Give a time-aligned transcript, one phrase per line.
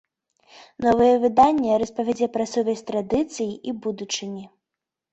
[0.85, 4.43] Новае выданне распавядзе пра сувязь традыцыі і будучыні.